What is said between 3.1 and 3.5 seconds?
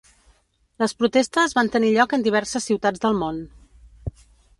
món.